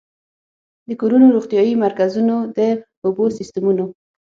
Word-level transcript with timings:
د 0.87 0.89
کورونو، 1.01 1.27
روغتيايي 1.35 1.73
مرکزونو، 1.83 2.35
د 2.57 2.59
اوبو 3.05 3.25
سيستمونو 3.37 3.85